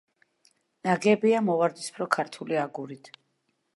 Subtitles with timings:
[0.87, 3.13] ნაგებია მოვარდისფრო „ქართული აგურით“.